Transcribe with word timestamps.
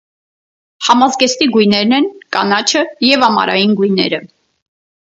Համազգեստի 0.87 1.49
գույներն 1.57 1.95
են 1.99 2.09
կանաչը 2.39 2.85
և 3.13 3.29
ամարային 3.31 3.81
գույները։ 3.83 4.25